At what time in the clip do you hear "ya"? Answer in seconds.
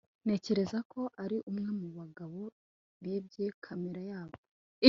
4.09-4.19